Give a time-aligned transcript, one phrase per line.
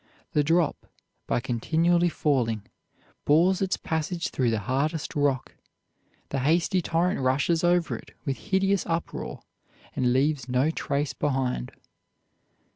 [0.31, 0.87] The drop,
[1.27, 2.63] by continually falling,
[3.23, 5.53] bores its passage through the hardest rock.
[6.29, 9.43] The hasty torrent rushes over it with hideous uproar
[9.95, 11.71] and leaves no trace behind."